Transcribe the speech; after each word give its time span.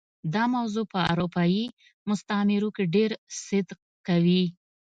دا 0.33 0.43
موضوع 0.55 0.85
په 0.93 0.99
اروپايي 1.11 1.65
مستعمرو 2.09 2.69
کې 2.75 2.83
ډېر 2.95 3.11
صدق 3.45 3.79
کوي. 4.07 4.43